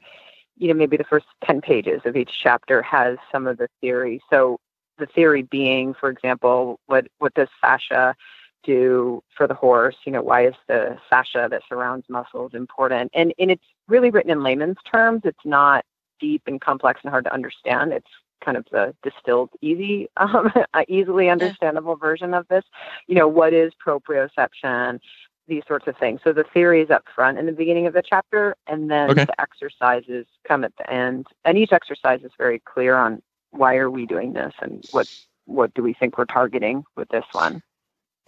[0.58, 4.22] you know, maybe the first ten pages of each chapter has some of the theory.
[4.30, 4.58] So
[5.00, 8.16] the theory being, for example, what what does fascia
[8.64, 9.98] do for the horse?
[10.06, 13.12] You know, why is the fascia that surrounds muscles important?
[13.14, 15.24] And and it's really written in layman's terms.
[15.26, 15.84] It's not
[16.22, 17.92] deep and complex and hard to understand.
[17.92, 18.08] It's
[18.44, 20.52] kind of the distilled, easy, um,
[20.88, 22.64] easily understandable version of this.
[23.08, 25.00] You know, what is proprioception?
[25.48, 26.22] These sorts of things.
[26.24, 29.26] So the theory is up front in the beginning of the chapter, and then Okay.
[29.26, 31.26] the exercises come at the end.
[31.44, 33.22] And each exercise is very clear on
[33.52, 35.08] why are we doing this and what
[35.46, 37.64] what do we think we're targeting with this one.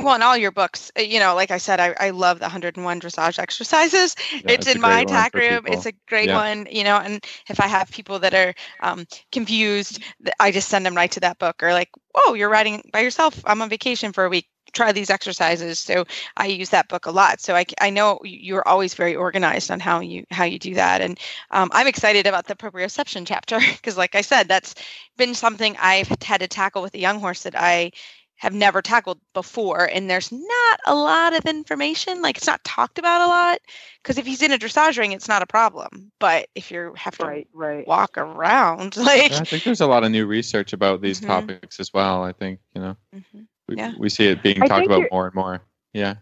[0.04, 2.46] Well in all your books uh, you know like i said i, I love the
[2.46, 4.16] 101 dressage exercises.
[4.44, 5.66] Yeah, it's a in my tack room.
[5.66, 5.68] people.
[5.68, 6.34] it's a great Yeah.
[6.34, 10.00] one you know and if i have people that are um, confused
[10.40, 13.42] i just send them right to that book or like whoa you're riding by yourself.
[13.46, 14.48] I'm on vacation for a week.
[14.74, 15.80] Try these exercises.
[15.80, 16.06] So
[16.38, 17.42] i use that book a lot.
[17.42, 21.02] So i, I know you're always very organized on how you how you do that.
[21.02, 21.20] And
[21.52, 24.76] um, i'm excited about the proprioception chapter because like i said that's
[25.18, 27.92] been something i've had to tackle with a young horse that i
[28.41, 32.97] have never tackled before and there's not a lot of information like it's not talked
[32.97, 33.60] about a lot
[34.01, 37.15] because if he's in a dressage ring it's not a problem but if you have
[37.15, 37.88] to Right, right.
[37.88, 41.27] walk around like Yeah, I think there's a lot of new research about these Mhm.
[41.27, 42.23] topics as well.
[42.23, 43.45] I think you know Mhm.
[43.69, 43.93] we, Yeah.
[43.99, 45.62] we see it being talked about more and more.
[45.93, 46.15] Yeah.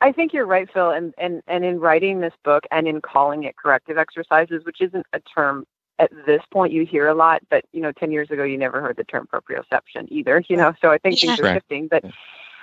[0.00, 3.44] I think you're right, Phil, and, and, and in writing this book and in calling
[3.44, 5.66] it corrective exercises, which isn't a term
[5.98, 8.80] at this point you hear a lot, but you know, ten years ago you never
[8.80, 10.74] heard the term proprioception either, you know.
[10.80, 11.56] So I think things are Correct.
[11.56, 11.88] shifting.
[11.88, 12.10] But Yeah.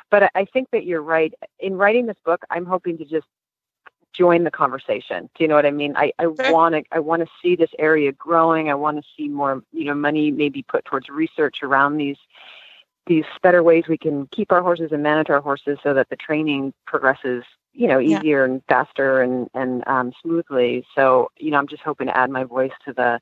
[0.10, 1.34] but I- think that you're right.
[1.60, 3.28] In writing this book, I'm hoping to just
[4.14, 5.30] join the conversation.
[5.36, 5.96] Do you know what I mean?
[5.96, 8.70] I, want to I want to see this area growing.
[8.70, 12.18] I want to see more, you know, money maybe put towards research around these
[13.08, 16.16] these better ways we can keep our horses and manage our horses so that the
[16.16, 18.22] training progresses, you know, Yeah.
[18.22, 20.86] easier and faster and and um, smoothly.
[20.96, 23.20] So, you know, I'm just hoping to add my voice to the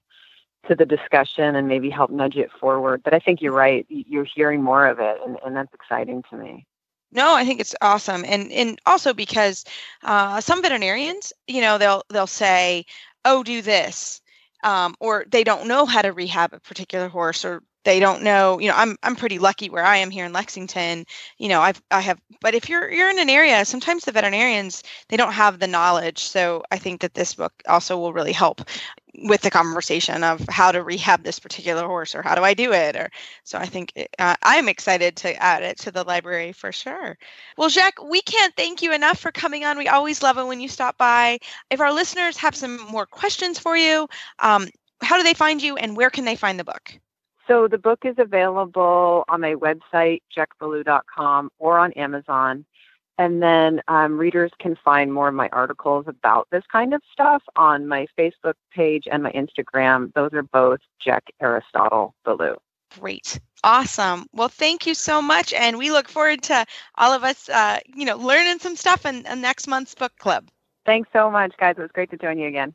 [0.67, 3.01] to the discussion and maybe help nudge it forward.
[3.03, 3.85] But I think you're right.
[3.89, 6.65] You're hearing more of it, and, and that's exciting to me.
[7.11, 9.65] No, I think it's awesome, and and also because
[10.03, 12.85] uh, some veterinarians, you know, they'll they'll say,
[13.25, 14.21] "Oh, do this,"
[14.63, 18.59] um, or they don't know how to rehab a particular horse, or they don't know
[18.59, 21.05] you know i'm i'm pretty lucky where i am here in lexington
[21.37, 24.83] you know i've i have but if you're you're in an area sometimes the veterinarians
[25.09, 26.19] they don't have the knowledge.
[26.19, 28.61] So i think that this book also will really help
[29.23, 32.71] with the conversation of how to rehab this particular horse or how do i do
[32.73, 33.09] it or
[33.43, 37.17] so i think uh, i'm excited to add it to the library for sure.
[37.57, 39.77] Well Jec we can't thank you enough for coming on.
[39.77, 41.39] We always love it when you stop by.
[41.69, 44.07] If our listeners have some more questions for you
[44.39, 44.67] um,
[45.01, 46.99] how do they find you and where can they find the book
[47.49, 52.63] so the book is available on my website, jecballou.com, or on Amazon.
[53.17, 57.43] And then um, readers can find more of my articles about this kind of stuff
[57.55, 60.13] on my Facebook page and my Instagram.
[60.13, 62.55] Those are both Jec Aristotle Ballou.
[62.99, 63.39] Great.
[63.63, 64.25] Awesome.
[64.31, 65.51] Well, thank you so much.
[65.51, 69.25] And we look forward to all of us, uh, you know, learning some stuff in,
[69.25, 70.47] in next month's book club.
[70.85, 71.75] Thanks so much, guys.
[71.77, 72.73] It was great to join you again.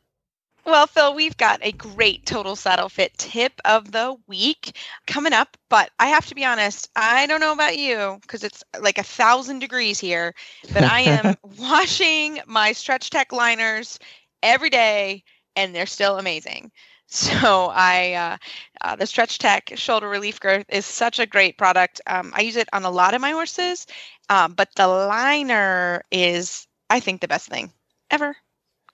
[0.64, 5.56] Well, Phil, we've got a great total saddle fit tip of the week coming up,
[5.68, 9.02] but I have to be honest, I don't know about you because it's like a
[9.02, 10.34] thousand degrees here,
[10.72, 13.98] but I am washing my stretch tech liners
[14.42, 15.24] every day
[15.56, 16.70] and they're still amazing.
[17.08, 18.36] So I, uh,
[18.80, 22.00] uh, the StretchTec shoulder relief girth is such a great product.
[22.06, 23.86] Um, I use it on a lot of my horses,
[24.28, 27.72] um, but the liner is, I think, the best thing
[28.10, 28.36] ever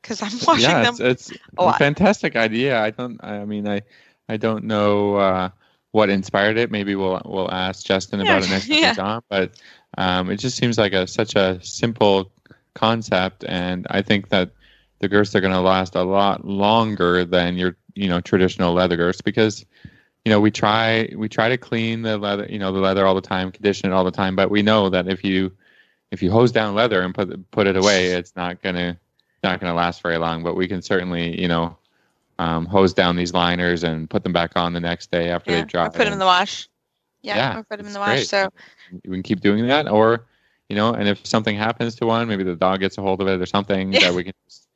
[0.03, 0.95] because I'm watching yeah, them.
[1.01, 2.81] It's, it's a, a fantastic idea.
[2.81, 3.23] I don't.
[3.23, 3.83] I mean, I
[4.29, 5.51] I don't know uh,
[5.93, 6.71] what inspired it.
[6.71, 8.95] Maybe we'll we'll ask Justin about it next yeah.
[8.95, 9.23] time.
[9.29, 9.53] But
[9.99, 12.31] um, it just seems like a such a simple
[12.75, 14.51] concept, and I think that
[15.01, 18.97] the girths are going to last a lot longer than your you know traditional leather
[18.97, 19.65] girths because
[20.25, 23.15] you know we try we try to clean the leather you know the leather all
[23.15, 25.51] the time condition it all the time but we know that if you
[26.11, 28.97] if you hose down leather and put put it away it's not going to
[29.43, 31.77] not going to last very long, but we can certainly, you know,
[32.39, 35.59] um, hose down these liners and put them back on the next day after yeah,
[35.59, 35.89] they've dried.
[35.89, 36.69] Or put them in the wash.
[37.23, 38.17] Yeah, yeah or put them in the wash.
[38.17, 38.29] Great.
[38.29, 38.49] So
[39.05, 40.27] we can keep doing that, or
[40.71, 43.29] you know, and if something happens to one, maybe the dog gets a hold of
[43.29, 44.01] it or something yeah.
[44.01, 44.69] that we can just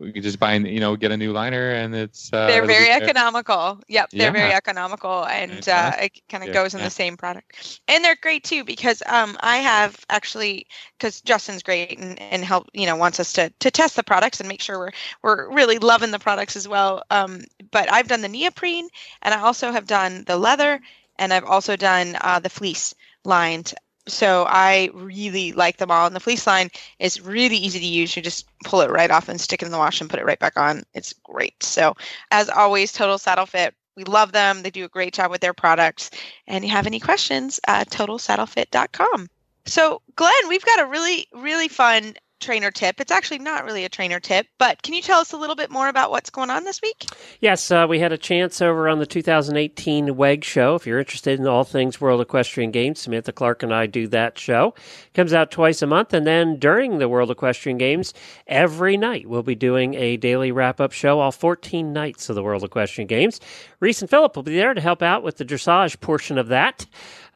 [0.00, 2.90] we could just buy, you know, get a new liner, and it's uh, they're very
[2.90, 3.80] economical.
[3.88, 4.30] Yep, they're yeah.
[4.30, 6.54] very economical, and uh, it kind of yeah.
[6.54, 6.86] goes in yeah.
[6.86, 7.80] the same product.
[7.88, 10.66] And they're great too because um, I have actually
[10.98, 14.40] because Justin's great and, and help you know wants us to to test the products
[14.40, 17.02] and make sure we're we're really loving the products as well.
[17.10, 18.88] Um, but I've done the neoprene,
[19.22, 20.80] and I also have done the leather,
[21.18, 23.74] and I've also done uh, the fleece lined
[24.06, 26.06] so I really like them all.
[26.06, 28.16] And the fleece line is really easy to use.
[28.16, 30.24] You just pull it right off and stick it in the wash and put it
[30.24, 30.84] right back on.
[30.94, 31.62] It's great.
[31.62, 31.94] So
[32.30, 33.74] as always, Total Saddle Fit.
[33.96, 34.62] We love them.
[34.62, 36.10] They do a great job with their products.
[36.46, 39.28] And you have any questions, uh, totalsaddlefit.com.
[39.64, 43.00] So, Glenn, we've got a really, really fun trainer tip.
[43.00, 45.70] It's actually not really a trainer tip, but can you tell us a little bit
[45.70, 47.06] more about what's going on this week?
[47.40, 50.74] Yes, uh, we had a chance over on the 2018 WEG show.
[50.74, 54.38] If you're interested in all things World Equestrian Games, Samantha Clark and I do that
[54.38, 54.74] show.
[55.14, 58.12] comes out twice a month, and then during the World Equestrian Games,
[58.46, 62.42] every night we'll be doing a daily wrap up show, all 14 nights of the
[62.42, 63.40] World Equestrian Games.
[63.80, 66.86] Reese and Philip will be there to help out with the dressage portion of that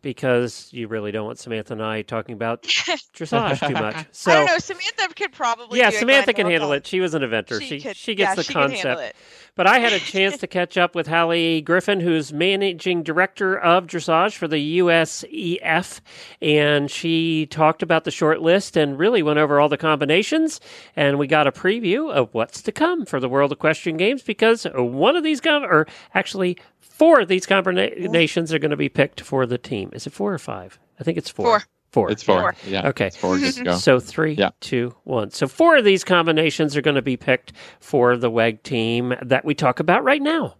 [0.02, 4.06] because you really don't want Samantha and I talking about dressage too much.
[4.12, 4.58] So I don't know.
[4.58, 5.78] Samantha could probably.
[5.78, 6.86] Yeah, Samantha can handle it.
[6.86, 7.60] She was an inventor.
[7.60, 9.16] She she, could, she gets yeah, the she concept.
[9.54, 13.86] But I had a chance to catch up with Hallye Griffin, who's managing director of
[13.86, 16.00] dressage for the USEF,
[16.40, 20.60] and she talked about the short list and really went over all the combinations.
[20.96, 24.66] And we got a preview of what's to come for the World Equestrian Games because
[24.74, 26.56] one of these, com- or actually
[27.00, 29.88] four of these combinations are going to be picked for the team.
[29.94, 30.78] Is it four or five?
[31.00, 31.46] I think it's four.
[31.46, 31.62] Four.
[31.92, 32.10] Four.
[32.10, 32.40] It's four.
[32.40, 32.54] four.
[32.66, 32.88] Yeah.
[32.88, 33.06] Okay.
[33.06, 33.38] It's four.
[33.38, 33.76] Good go.
[33.78, 34.50] So three, yeah.
[34.60, 35.30] two, one.
[35.30, 39.46] So four of these combinations are going to be picked for the WEG team that
[39.46, 40.56] we talk about right now.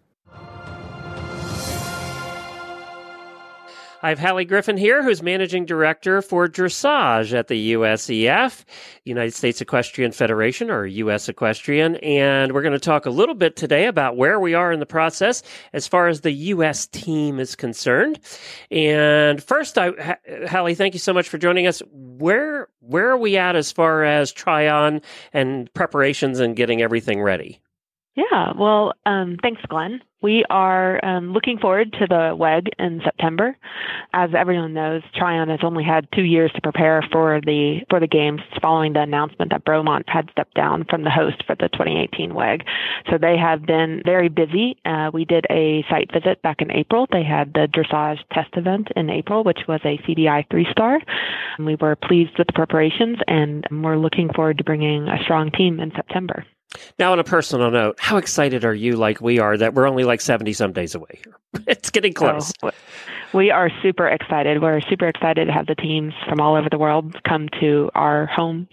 [4.02, 8.64] I have Hallye Griffin here, who's managing director for dressage at the USEF,
[9.04, 11.96] United States Equestrian Federation, or US Equestrian.
[11.96, 14.86] And we're going to talk a little bit today about where we are in the
[14.86, 15.42] process
[15.74, 18.20] as far as the US team is concerned.
[18.70, 21.82] And first, I, Hallye, thank you so much for joining us.
[21.90, 25.02] Where, where are we at as far as Tryon
[25.34, 27.60] and preparations and getting everything ready?
[28.20, 30.02] Yeah, well, um, thanks, Glenn.
[30.20, 33.56] We are um, looking forward to the WEG in September.
[34.12, 38.06] As everyone knows, Tryon has only had two years to prepare for the for the
[38.06, 42.34] games following the announcement that Bromont had stepped down from the host for the 2018
[42.34, 42.64] WEG.
[43.10, 44.76] So they have been very busy.
[44.84, 47.06] Uh, we did a site visit back in April.
[47.10, 50.98] They had the dressage test event in April, which was a CDI three star.
[51.58, 55.80] We were pleased with the preparations, and we're looking forward to bringing a strong team
[55.80, 56.44] in September.
[56.98, 60.04] Now, on a personal note, how excited are you, like we are, that we're only
[60.04, 61.36] like 70 some days away here?
[61.66, 62.52] It's getting close.
[62.62, 62.70] Oh,
[63.32, 64.62] we are super excited.
[64.62, 68.26] We're super excited to have the teams from all over the world come to our
[68.26, 68.68] home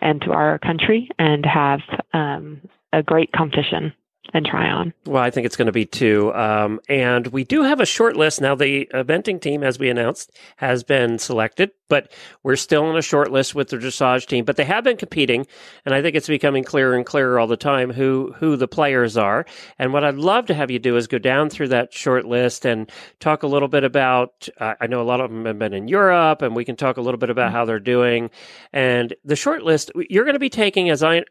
[0.00, 1.80] and to our country and have
[2.12, 2.60] um,
[2.92, 3.92] a great competition
[4.34, 4.92] and Tryon.
[5.06, 6.34] Well, I think it's going to be two.
[6.34, 8.54] Um, and we do have a short list now.
[8.54, 12.12] The eventing team, as we announced, has been selected, but
[12.42, 14.44] we're still on a short list with the dressage team.
[14.44, 15.46] But they have been competing,
[15.86, 19.16] and I think it's becoming clearer and clearer all the time who who the players
[19.16, 19.46] are.
[19.78, 22.66] And what I'd love to have you do is go down through that short list
[22.66, 24.48] and talk a little bit about.
[24.58, 26.98] Uh, I know a lot of them have been in Europe, and we can talk
[26.98, 27.56] a little bit about mm-hmm.
[27.56, 28.30] how they're doing.
[28.74, 31.24] And the short list you're going to be taking as I.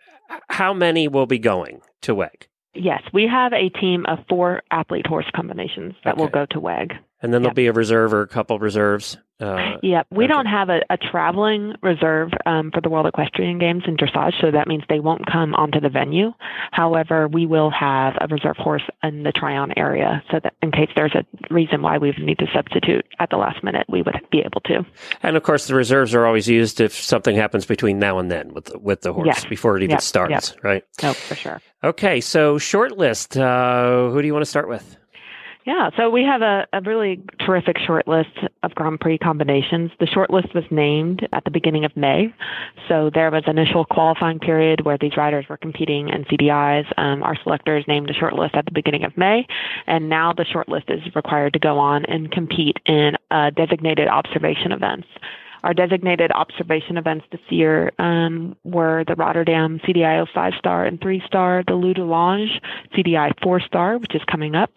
[0.49, 2.49] How many will be going to WEG?
[2.77, 6.21] Yes, we have a team of four athlete horse combinations that okay.
[6.21, 6.93] will go to WEG.
[7.21, 9.17] And then there'll be a reserve or a couple reserves.
[9.39, 10.33] Uh, yeah, we okay.
[10.33, 14.49] don't have a, a traveling reserve um, for the World Equestrian Games in dressage, so
[14.49, 16.31] that means they won't come onto the venue.
[16.71, 20.89] However, we will have a reserve horse in the Tryon area, so that in case
[20.95, 24.39] there's a reason why we need to substitute at the last minute, we would be
[24.39, 24.83] able to.
[25.21, 28.53] And of course, the reserves are always used if something happens between now and then
[28.55, 29.45] with the, with the horse yes.
[29.45, 30.01] before it even yep.
[30.01, 30.63] starts, yep.
[30.63, 30.83] right?
[31.03, 31.61] No, for sure.
[31.83, 33.37] Okay, so short list.
[33.37, 34.97] Uh, who do you want to start with?
[35.67, 38.29] Yeah, so we have a, a really terrific short list
[38.63, 39.91] of Grand Prix combinations.
[39.99, 42.33] The short list was named at the beginning of May.
[42.87, 46.85] So there was an initial qualifying period where these riders were competing in CDIs.
[46.97, 49.45] Um, our selectors named the short list at the beginning of May.
[49.87, 54.07] And now the short list is required to go on and compete in uh, designated
[54.07, 55.09] observation events.
[55.65, 61.21] Our designated observation events this year um, were the Rotterdam CDIO 5 star and 3
[61.25, 62.61] star, the Loup de Lange
[62.95, 64.71] CDI 4 star, which is coming up,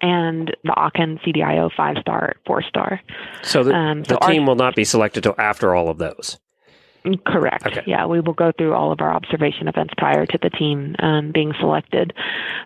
[0.00, 3.00] and the Aachen CDIO five star, four star.
[3.42, 5.98] So the, um, so the team our, will not be selected till after all of
[5.98, 6.38] those.
[7.26, 7.66] Correct.
[7.66, 7.82] Okay.
[7.86, 11.32] Yeah, we will go through all of our observation events prior to the team um,
[11.32, 12.12] being selected.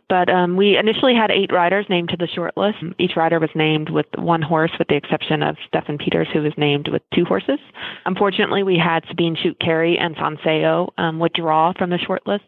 [0.08, 2.78] But um, we initially had eight riders named to the short list.
[2.98, 6.52] Each rider was named with one horse, with the exception of Steffen Peters, who was
[6.56, 7.60] named with two horses.
[8.06, 12.44] Unfortunately, we had Sabine Schut-Kery and Sanceo um, withdraw from the short list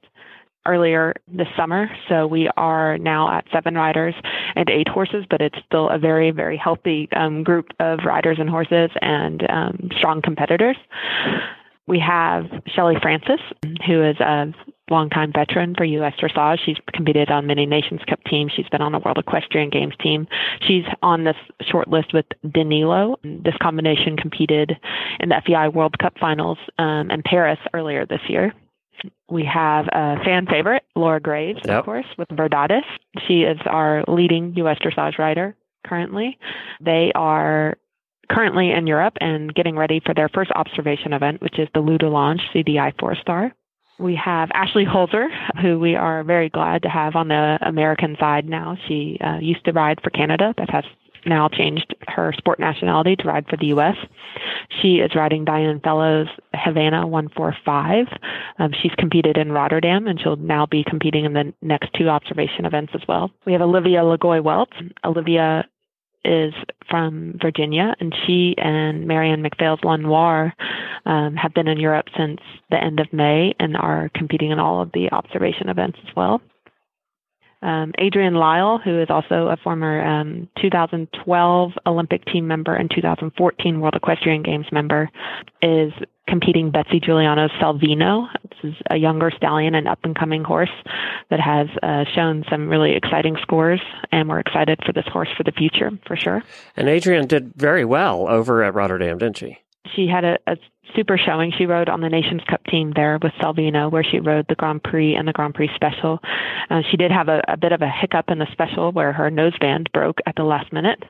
[0.66, 1.88] earlier this summer.
[2.08, 4.14] So we are now at seven riders
[4.54, 8.48] and eight horses, but it's still a very, very healthy um, group of riders and
[8.48, 10.76] horses and um, strong competitors.
[11.86, 13.40] We have Shelly Francis,
[13.86, 14.52] who is a
[14.90, 16.14] longtime veteran for U.S.
[16.20, 16.58] dressage.
[16.64, 18.52] She's competed on many Nations Cup teams.
[18.54, 20.26] She's been on the World Equestrian Games team.
[20.66, 23.16] She's on this short list with Danilo.
[23.22, 24.76] This combination competed
[25.20, 28.52] in the FEI World Cup finals um, in Paris earlier this year
[29.30, 31.80] we have a fan favorite, Laura Graves, yep.
[31.80, 32.82] of course, with Verdades.
[33.26, 34.78] She is our leading U.S.
[34.78, 35.56] dressage rider
[35.86, 36.38] currently.
[36.80, 37.76] They are
[38.30, 42.00] currently in Europe and getting ready for their first observation event, which is the Loup
[42.00, 43.54] de Lange CDI four star.
[43.98, 45.26] We have Ashley Holzer,
[45.62, 48.76] who we are very glad to have on the American side now.
[48.86, 50.84] She uh, used to ride for Canada, but has
[51.26, 53.96] now changed her sport nationality to ride for the U.S.
[54.80, 58.06] She is riding Diane Fellows Havana 145.
[58.58, 62.64] Um, she's competed in Rotterdam, and she'll now be competing in the next two observation
[62.64, 63.30] events as well.
[63.44, 64.92] We have Olivia LaGoy-Weltz.
[65.04, 65.64] Olivia
[66.24, 66.52] is
[66.90, 70.52] from Virginia, and she and Marianne McPhail's Lonoir
[71.06, 74.82] um, have been in Europe since the end of May and are competing in all
[74.82, 76.40] of the observation events as well.
[77.62, 83.80] Um, Adrienne Lyle, who is also a former um, 2012 Olympic team member and 2014
[83.80, 85.10] World Equestrian Games member,
[85.62, 85.92] is
[86.28, 88.28] competing Betsy Juliano's Salvino.
[88.42, 90.70] This is a younger stallion, and up and coming horse
[91.30, 93.80] that has uh, shown some really exciting scores,
[94.12, 96.42] and we're excited for this horse for the future, for sure.
[96.76, 99.58] And Adrienne did very well over at Rotterdam, didn't she?
[99.94, 100.56] She had a, a
[100.94, 101.52] super showing.
[101.56, 104.82] She rode on the Nations Cup team there with Salvino, where she rode the Grand
[104.82, 106.20] Prix and the Grand Prix Special.
[106.70, 109.30] Uh, she did have a, a, bit of a hiccup in the Special where her
[109.30, 111.02] noseband broke at the last minute.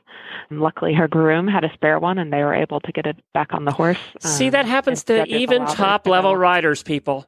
[0.49, 3.17] And luckily, her groom had a spare one, and they were able to get it
[3.33, 3.99] back on the horse.
[4.19, 7.25] See, um, that happens to even top level riders, people.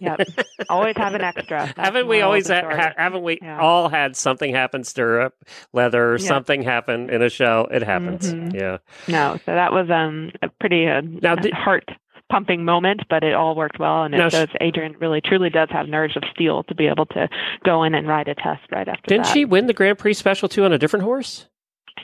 [0.00, 0.20] Yep,
[0.68, 1.58] always have an extra.
[1.76, 3.60] That's haven't we always ha- ha- haven't we yeah.
[3.60, 5.34] all had something happen stirrup
[5.72, 6.26] leather yeah.
[6.26, 7.66] something happen in a show?
[7.70, 8.32] It happens.
[8.32, 8.56] Mm-hmm.
[8.56, 8.78] Yeah.
[9.08, 11.88] No, so that was um a pretty uh, now, did, heart
[12.30, 15.68] pumping moment, but it all worked well, and it no, shows Adrienne really truly does
[15.70, 17.28] have nerves of steel to be able to
[17.64, 19.08] go in and ride a test right after.
[19.08, 19.32] Didn't that.
[19.32, 21.46] she win the Grand Prix Special too on a different horse?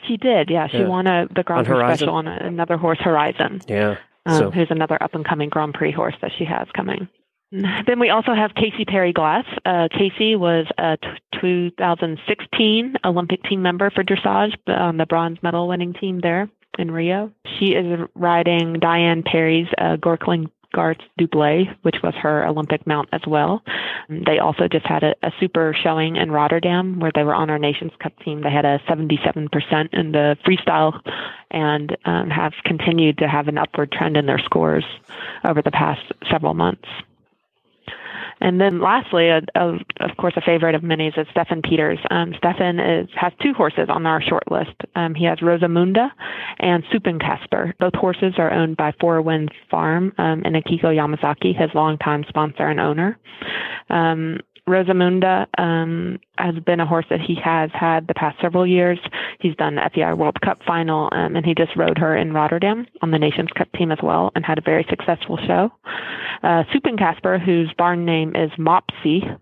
[0.09, 0.67] She did, yeah.
[0.69, 0.89] She yeah.
[0.89, 3.61] won a the Grand Prix Special on a, another horse, Horizon.
[3.69, 3.97] Yeah.
[4.27, 4.51] Um, so.
[4.51, 7.09] Who's another up and coming Grand Prix horse that she has coming.
[7.87, 9.45] Then we also have Kasey Perry-Glass.
[9.65, 15.69] Uh, Kasey was a t- 2016 Olympic team member for dressage on the bronze medal
[15.69, 17.31] winning team there in Rio.
[17.59, 23.21] She is riding Diane Perry's uh, Gorkling Garts Dublé, which was her Olympic mount as
[23.27, 23.63] well.
[24.09, 27.59] They also just had a, a, super showing in Rotterdam where they were on our
[27.59, 28.43] Nations Cup team.
[28.43, 31.01] They had a 77% in the freestyle
[31.51, 34.85] and um, have continued to have an upward trend in their scores
[35.45, 36.89] over the past several months.
[38.41, 41.99] And then lastly, a, a, of course, a favorite of Minnie's is Steffen Peters.
[42.11, 44.75] Um, Steffen has two horses on our short list.
[44.95, 46.09] Um, he has Rosamunda
[46.59, 47.75] and Suppenkasper.
[47.79, 52.69] Both horses are owned by Four Winds Farm um, and Akiko Yamazaki, his longtime sponsor
[52.69, 53.19] and owner.
[53.91, 58.99] Um, Rosamunda um, has been a horse that he has had the past several years.
[59.39, 62.87] He's done the FEI World Cup final, um, and he just rode her in Rotterdam
[63.03, 65.71] on the Nations Cup team as well, and had a very successful show.
[66.43, 69.39] Uh, Suppenkasper, whose barn name is Mopsy,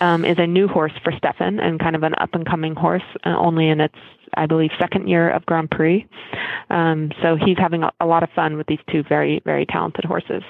[0.00, 3.02] um, is a new horse for Steffen and kind of an up and coming horse,
[3.24, 3.94] uh, only in its,
[4.34, 6.06] I believe, second year of Grand Prix.
[6.70, 10.04] Um, so he's having a, a, lot of fun with these two very, very talented
[10.04, 10.42] horses.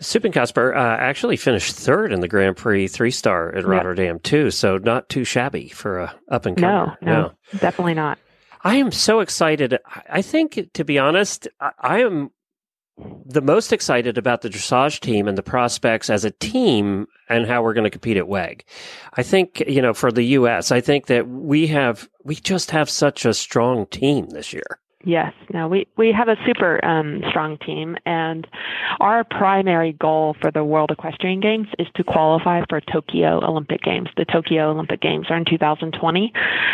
[0.00, 4.22] Suppenkasper uh, actually finished third in the Grand Prix three star at Rotterdam, yep.
[4.22, 4.50] too.
[4.50, 6.70] So not too shabby for a up and coming.
[6.70, 8.18] No, no, no, definitely not.
[8.62, 9.78] I am so excited.
[10.08, 12.30] I think, to be honest, I am
[13.26, 17.62] the most excited about the dressage team and the prospects as a team and how
[17.62, 18.64] we're going to compete at WEG.
[19.14, 22.90] I think, you know, for the U.S., I think that we have, we just have
[22.90, 24.80] such a strong team this year.
[25.02, 28.46] Yes, no, we, we have a super um, strong team, and
[29.00, 34.08] our primary goal for the World Equestrian Games is to qualify for Tokyo Olympic Games.
[34.18, 36.32] The Tokyo Olympic Games are in 2020.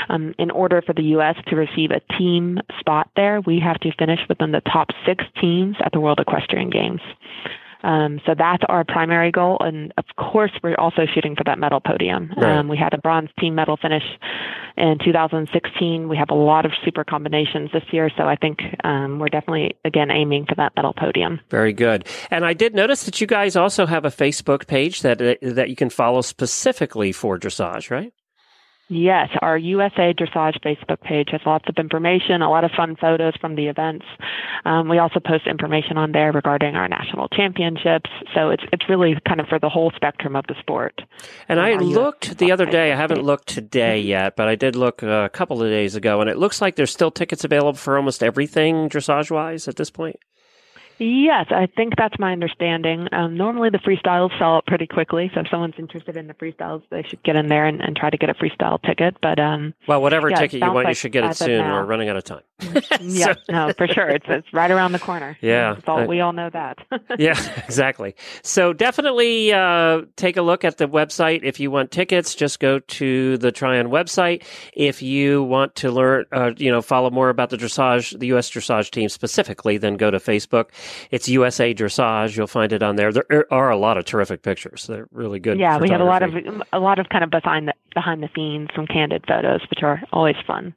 [0.09, 1.37] Um, in order for the U.S.
[1.47, 5.77] to receive a team spot there, we have to finish within the top six teams
[5.85, 7.01] at the World Equestrian Games.
[7.87, 9.59] Um, so that's our primary goal.
[9.61, 12.33] And of course, we're also shooting for that medal podium.
[12.37, 12.59] Right.
[12.59, 14.03] Um, we had a bronze team medal finish
[14.77, 16.09] in 2016.
[16.09, 18.11] We have a lot of super combinations this year.
[18.17, 21.39] So I think um, we're definitely, again, aiming for that medal podium.
[21.49, 22.09] Very good.
[22.33, 25.77] And I did notice that you guys also have a Facebook page that, that you
[25.77, 28.13] can follow specifically for dressage, right?
[28.89, 33.35] Yes, our USA Dressage Facebook page has lots of information, a lot of fun photos
[33.41, 34.07] from the events.
[34.65, 38.09] Um, we also post information on there regarding our national championships.
[38.33, 41.03] So it's it's really kind of for the whole spectrum of the sport.
[41.49, 42.93] And I looked the other day.
[42.93, 46.31] I haven't looked today yet, but I did look a couple of days ago, and
[46.31, 50.21] it looks like there's still tickets available for almost everything dressage wise at this point.
[50.99, 53.09] Yes, I think that's my understanding.
[53.13, 56.83] Um, normally the freestyles sell out pretty quickly, so if someone's interested in the freestyles,
[56.91, 59.17] they should get in there and, and try to get a freestyle ticket.
[59.21, 61.65] But um, well, whatever yeah, ticket you want, like you should get it soon.
[61.67, 62.41] We're running out of time.
[63.01, 63.41] yeah, so.
[63.51, 64.09] no, for sure.
[64.09, 65.37] It's it's right around the corner.
[65.47, 66.79] Yeah, all, uh, we all know that.
[67.19, 68.17] yeah, exactly.
[68.43, 72.35] So definitely uh, take a look at the website if you want tickets.
[72.35, 74.43] Just go to the Tryon website.
[74.73, 78.51] If you want to learn, uh, you know, follow more about the dressage, the U.S.
[78.51, 80.71] dressage team specifically, then go to Facebook.
[81.11, 82.37] It's USA Dressage.
[82.37, 83.13] You'll find it on there.
[83.13, 84.87] There are a lot of terrific pictures.
[84.87, 85.59] They're really good.
[85.59, 86.35] Yeah, we have a lot of
[86.73, 90.03] a lot of kind of behind the behind the scenes, some candid photos, which are
[90.13, 90.75] always fun.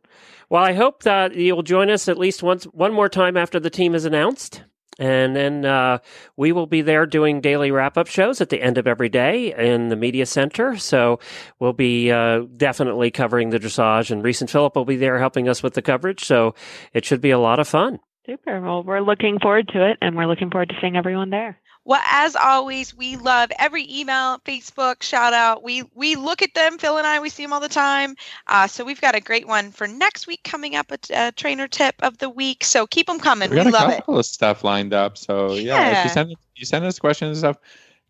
[0.50, 3.70] Well, I hope that you'll join us at least once one more time after the
[3.70, 4.64] team is announced.
[5.00, 6.00] And then uh,
[6.36, 9.54] we will be there doing daily wrap up shows at the end of every day
[9.58, 10.76] in the media center.
[10.76, 11.20] So
[11.58, 15.48] we'll be uh, definitely covering the dressage, and Reese and Philip will be there helping
[15.48, 16.26] us with the coverage.
[16.26, 16.54] So
[16.94, 18.00] it should be a lot of fun.
[18.26, 18.62] Super.
[18.62, 21.60] Well, we're looking forward to it, and we're looking forward to seeing everyone there.
[21.86, 25.64] Well, as always, we love every email, Facebook shout out.
[25.64, 26.78] We we look at them.
[26.78, 28.16] Phil and I, we see them all the time.
[28.46, 30.92] Uh, so we've got a great one for next week coming up.
[30.92, 32.64] A, a trainer tip of the week.
[32.64, 33.50] So keep them coming.
[33.50, 34.20] We, we love a couple it.
[34.20, 35.18] of stuff lined up.
[35.18, 37.58] So yeah, yeah, if you send you send us questions and stuff,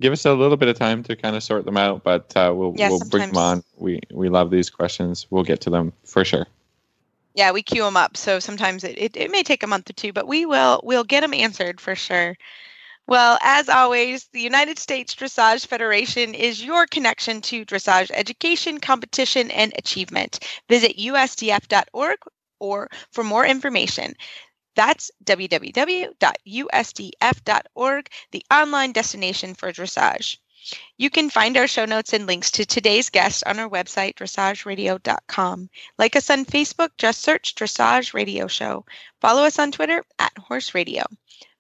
[0.01, 2.03] give us a little bit of time to kind of sort them out.
[2.03, 3.64] But uh, we'll yeah, we'll bring them on.
[3.78, 5.28] We we love these questions.
[5.30, 6.47] We'll get to them for sure
[7.34, 9.94] yeah we queue them up so sometimes it, it, it may take a month or
[9.94, 12.36] two but we will we'll get them answered for sure.
[13.08, 19.52] Well as always the united states dressage federation is your connection to dressage education competition
[19.52, 20.40] and achievement.
[20.70, 22.18] Visit usdf.org
[22.60, 24.14] or for more information.
[24.76, 26.16] That's www.usdf.org
[28.32, 30.38] the online destination for dressage
[30.97, 35.70] you can find our show notes and links to today's guest on our website, dressageradio.com.
[35.97, 38.86] Like us on Facebook, just search Dressage Radio Show.
[39.22, 41.03] Follow us on Twitter at Horse Radio.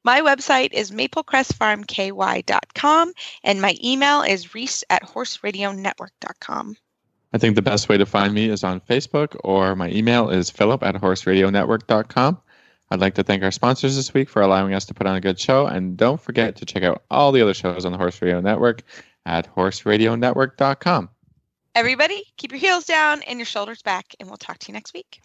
[0.03, 6.75] My website is maplecrestfarmky.com, and my email is reese at horseradionetwork.com.
[7.31, 10.49] I think the best way to find me is on Facebook, or my email is
[10.49, 12.41] philip at horseradionetwork.com.
[12.91, 15.21] I'd like to thank our sponsors this week for allowing us to put on a
[15.21, 18.21] good show, and don't forget to check out all the other shows on the Horse
[18.21, 18.81] Radio Network
[19.25, 21.09] at horseradionetwork.com.
[21.75, 24.93] Everybody, keep your heels down and your shoulders back, and we'll talk to you next
[24.93, 25.21] week.